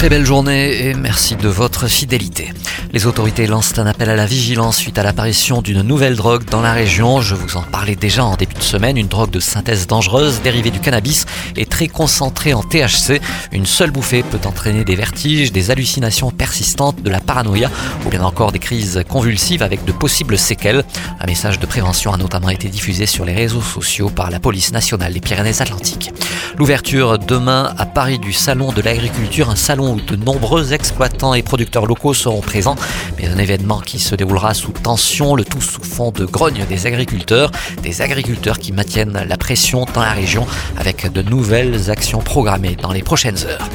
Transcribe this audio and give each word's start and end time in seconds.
Très 0.00 0.08
belle 0.08 0.24
journée 0.24 0.86
et 0.86 0.94
merci 0.94 1.36
de 1.36 1.46
votre 1.46 1.86
fidélité. 1.86 2.54
Les 2.92 3.06
autorités 3.06 3.46
lancent 3.46 3.78
un 3.78 3.86
appel 3.86 4.08
à 4.08 4.16
la 4.16 4.24
vigilance 4.24 4.78
suite 4.78 4.96
à 4.98 5.02
l'apparition 5.02 5.60
d'une 5.60 5.82
nouvelle 5.82 6.16
drogue 6.16 6.46
dans 6.46 6.62
la 6.62 6.72
région. 6.72 7.20
Je 7.20 7.34
vous 7.34 7.58
en 7.58 7.62
parlais 7.62 7.96
déjà 7.96 8.24
en 8.24 8.34
début 8.34 8.54
de 8.54 8.62
semaine. 8.62 8.96
Une 8.96 9.08
drogue 9.08 9.30
de 9.30 9.40
synthèse 9.40 9.86
dangereuse 9.86 10.40
dérivée 10.40 10.70
du 10.70 10.80
cannabis 10.80 11.26
et 11.54 11.66
très 11.66 11.86
concentrée 11.86 12.54
en 12.54 12.62
THC. 12.62 13.20
Une 13.52 13.66
seule 13.66 13.90
bouffée 13.90 14.22
peut 14.22 14.40
entraîner 14.46 14.84
des 14.84 14.96
vertiges, 14.96 15.52
des 15.52 15.70
hallucinations 15.70 16.30
persistantes, 16.30 17.02
de 17.02 17.10
la 17.10 17.20
paranoïa 17.20 17.70
ou 18.06 18.08
bien 18.08 18.22
encore 18.22 18.52
des 18.52 18.58
crises 18.58 19.04
convulsives 19.06 19.62
avec 19.62 19.84
de 19.84 19.92
possibles 19.92 20.38
séquelles. 20.38 20.82
Un 21.20 21.26
message 21.26 21.60
de 21.60 21.66
prévention 21.66 22.14
a 22.14 22.16
notamment 22.16 22.48
été 22.48 22.68
diffusé 22.68 23.04
sur 23.04 23.26
les 23.26 23.34
réseaux 23.34 23.60
sociaux 23.60 24.08
par 24.08 24.30
la 24.30 24.40
police 24.40 24.72
nationale 24.72 25.12
des 25.12 25.20
Pyrénées-Atlantiques. 25.20 26.10
L'ouverture 26.56 27.18
demain 27.18 27.74
à 27.76 27.84
Paris 27.84 28.18
du 28.18 28.32
Salon 28.32 28.72
de 28.72 28.80
l'agriculture, 28.80 29.50
un 29.50 29.56
salon 29.56 29.89
où 29.90 30.00
de 30.00 30.16
nombreux 30.16 30.72
exploitants 30.72 31.34
et 31.34 31.42
producteurs 31.42 31.86
locaux 31.86 32.14
seront 32.14 32.40
présents, 32.40 32.76
mais 33.18 33.26
un 33.26 33.38
événement 33.38 33.80
qui 33.80 33.98
se 33.98 34.14
déroulera 34.14 34.54
sous 34.54 34.72
tension, 34.72 35.34
le 35.34 35.44
tout 35.44 35.60
sous 35.60 35.82
fond 35.82 36.10
de 36.10 36.24
grogne 36.24 36.64
des 36.68 36.86
agriculteurs, 36.86 37.50
des 37.82 38.02
agriculteurs 38.02 38.58
qui 38.58 38.72
maintiennent 38.72 39.24
la 39.28 39.36
pression 39.36 39.86
dans 39.92 40.02
la 40.02 40.12
région 40.12 40.46
avec 40.78 41.12
de 41.12 41.22
nouvelles 41.22 41.90
actions 41.90 42.20
programmées 42.20 42.76
dans 42.80 42.92
les 42.92 43.02
prochaines 43.02 43.44
heures. 43.46 43.68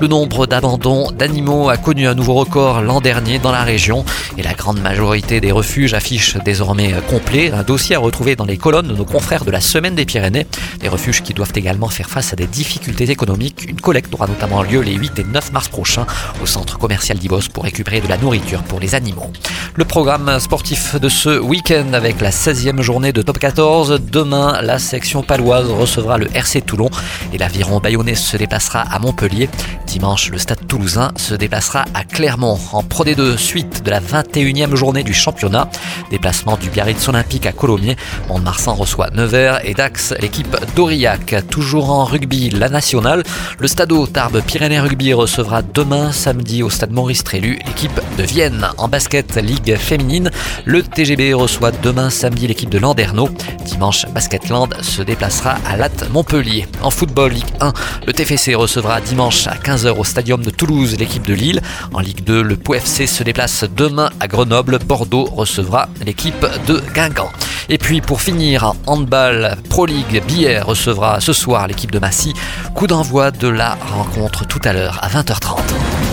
Le 0.00 0.08
nombre 0.08 0.46
d'abandons 0.46 1.10
d'animaux 1.10 1.68
a 1.68 1.76
connu 1.76 2.06
un 2.06 2.14
nouveau 2.14 2.34
record 2.34 2.82
l'an 2.82 3.00
dernier 3.00 3.38
dans 3.38 3.52
la 3.52 3.62
région 3.62 4.04
et 4.36 4.42
la 4.42 4.54
grande 4.54 4.80
majorité 4.80 5.40
des 5.40 5.52
refuges 5.52 5.94
affiche 5.94 6.36
désormais 6.44 6.92
complet. 7.08 7.52
Un 7.52 7.62
dossier 7.62 7.96
à 7.96 7.98
retrouver 7.98 8.36
dans 8.36 8.44
les 8.44 8.56
colonnes 8.56 8.88
de 8.88 8.94
nos 8.94 9.04
confrères 9.04 9.44
de 9.44 9.50
la 9.50 9.60
Semaine 9.60 9.94
des 9.94 10.04
Pyrénées. 10.04 10.46
Des 10.80 10.88
refuges 10.88 11.22
qui 11.22 11.34
doivent 11.34 11.52
également 11.54 11.88
faire 11.88 12.10
face 12.10 12.32
à 12.32 12.36
des 12.36 12.46
difficultés 12.46 13.10
économiques. 13.10 13.64
Une 13.68 13.80
collecte 13.80 14.12
aura 14.14 14.26
notamment 14.26 14.62
lieu 14.62 14.80
les 14.80 14.94
8 14.94 15.18
et 15.18 15.24
9 15.24 15.52
mars 15.52 15.61
prochain 15.68 16.06
au 16.42 16.46
centre 16.46 16.78
commercial 16.78 17.18
d'Ibos 17.18 17.48
pour 17.52 17.64
récupérer 17.64 18.00
de 18.00 18.08
la 18.08 18.18
nourriture 18.18 18.62
pour 18.62 18.80
les 18.80 18.94
animaux. 18.94 19.30
Le 19.76 19.84
programme 19.84 20.38
sportif 20.40 20.96
de 21.00 21.08
ce 21.08 21.38
week-end 21.38 21.92
avec 21.92 22.20
la 22.20 22.30
16e 22.30 22.82
journée 22.82 23.12
de 23.12 23.22
top 23.22 23.38
14. 23.38 24.00
Demain, 24.10 24.60
la 24.62 24.78
section 24.78 25.22
paloise 25.22 25.70
recevra 25.70 26.18
le 26.18 26.28
RC 26.34 26.62
Toulon 26.62 26.90
et 27.32 27.38
l'aviron 27.38 27.78
bayonnais 27.78 28.14
se 28.14 28.36
déplacera 28.36 28.80
à 28.80 28.98
Montpellier. 28.98 29.48
Dimanche, 29.86 30.30
le 30.30 30.38
stade 30.38 30.66
toulousain 30.66 31.12
se 31.16 31.34
déplacera 31.34 31.84
à 31.94 32.04
Clermont 32.04 32.58
en 32.72 32.82
Pro 32.82 33.04
D2 33.04 33.36
suite 33.36 33.84
de 33.84 33.90
la 33.90 34.00
21e 34.00 34.74
journée 34.74 35.04
du 35.04 35.14
championnat. 35.14 35.68
Déplacement 36.10 36.56
du 36.56 36.70
Biarritz 36.70 37.08
Olympique 37.08 37.46
à 37.46 37.52
Colomiers. 37.52 37.96
Mont-de-Marsan 38.28 38.74
reçoit 38.74 39.10
Nevers 39.10 39.64
et 39.64 39.74
Dax, 39.74 40.14
l'équipe 40.20 40.56
d'Aurillac. 40.74 41.36
Toujours 41.50 41.90
en 41.90 42.04
rugby, 42.04 42.50
la 42.50 42.68
nationale. 42.68 43.22
Le 43.58 43.68
stade 43.68 43.92
Tarbes 44.12 44.40
Pyrénées 44.40 44.80
Rugby 44.80 45.12
recevra 45.12 45.51
demain 45.60 46.12
samedi 46.12 46.62
au 46.62 46.70
stade 46.70 46.92
Maurice 46.92 47.24
Trélu 47.24 47.58
l'équipe 47.66 48.00
de 48.16 48.22
Vienne. 48.22 48.66
En 48.78 48.88
basket 48.88 49.36
Ligue 49.36 49.76
féminine, 49.76 50.30
le 50.64 50.82
TGB 50.82 51.34
reçoit 51.34 51.72
demain 51.82 52.08
samedi 52.08 52.46
l'équipe 52.46 52.70
de 52.70 52.78
Landerneau. 52.78 53.28
Dimanche, 53.66 54.06
Basketland 54.14 54.74
se 54.80 55.02
déplacera 55.02 55.58
à 55.68 55.76
Latte 55.76 56.08
Montpellier. 56.10 56.66
En 56.80 56.90
football 56.90 57.32
Ligue 57.32 57.44
1, 57.60 57.72
le 58.06 58.12
TFC 58.14 58.54
recevra 58.54 59.02
dimanche 59.02 59.46
à 59.46 59.56
15h 59.56 59.98
au 59.98 60.04
stadium 60.04 60.42
de 60.42 60.50
Toulouse 60.50 60.96
l'équipe 60.98 61.26
de 61.26 61.34
Lille. 61.34 61.60
En 61.92 62.00
Ligue 62.00 62.24
2, 62.24 62.40
le 62.40 62.56
POFC 62.56 63.06
se 63.06 63.22
déplace 63.22 63.64
demain 63.76 64.08
à 64.20 64.28
Grenoble. 64.28 64.78
Bordeaux 64.78 65.24
recevra 65.24 65.88
l'équipe 66.06 66.46
de 66.66 66.80
Guingamp. 66.94 67.30
Et 67.68 67.78
puis 67.78 68.00
pour 68.00 68.20
finir, 68.20 68.74
handball 68.86 69.56
Pro 69.68 69.86
League, 69.86 70.22
Bière 70.26 70.66
recevra 70.66 71.20
ce 71.20 71.32
soir 71.32 71.66
l'équipe 71.66 71.90
de 71.90 71.98
Massy. 71.98 72.32
Coup 72.74 72.86
d'envoi 72.86 73.30
de 73.30 73.48
la 73.48 73.76
rencontre 73.94 74.46
tout 74.46 74.60
à 74.64 74.72
l'heure 74.72 74.98
à 75.02 75.08
20h30. 75.08 76.11